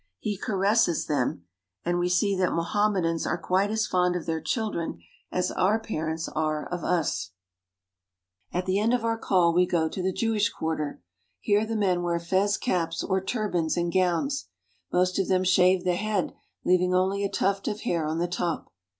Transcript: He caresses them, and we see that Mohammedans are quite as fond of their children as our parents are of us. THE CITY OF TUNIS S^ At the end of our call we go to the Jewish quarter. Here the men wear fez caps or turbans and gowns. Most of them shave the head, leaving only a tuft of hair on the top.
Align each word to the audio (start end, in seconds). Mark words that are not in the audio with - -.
He 0.17 0.35
caresses 0.35 1.05
them, 1.05 1.43
and 1.85 1.99
we 1.99 2.09
see 2.09 2.35
that 2.35 2.51
Mohammedans 2.53 3.27
are 3.27 3.37
quite 3.37 3.69
as 3.69 3.85
fond 3.85 4.15
of 4.15 4.25
their 4.25 4.41
children 4.41 4.99
as 5.31 5.51
our 5.51 5.79
parents 5.79 6.27
are 6.27 6.65
of 6.65 6.83
us. 6.83 7.29
THE 8.51 8.57
CITY 8.57 8.57
OF 8.57 8.63
TUNIS 8.63 8.63
S^ 8.63 8.63
At 8.63 8.65
the 8.65 8.79
end 8.79 8.93
of 8.95 9.05
our 9.05 9.17
call 9.19 9.53
we 9.53 9.67
go 9.67 9.87
to 9.87 10.01
the 10.01 10.11
Jewish 10.11 10.49
quarter. 10.49 11.03
Here 11.39 11.67
the 11.67 11.75
men 11.77 12.01
wear 12.01 12.19
fez 12.19 12.57
caps 12.57 13.03
or 13.03 13.23
turbans 13.23 13.77
and 13.77 13.93
gowns. 13.93 14.47
Most 14.91 15.19
of 15.19 15.27
them 15.27 15.43
shave 15.43 15.83
the 15.83 15.93
head, 15.93 16.33
leaving 16.65 16.95
only 16.95 17.23
a 17.23 17.29
tuft 17.29 17.67
of 17.67 17.81
hair 17.81 18.07
on 18.07 18.17
the 18.17 18.27
top. 18.27 18.73